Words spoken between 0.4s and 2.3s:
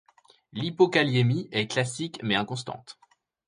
L'hypokaliémie est classique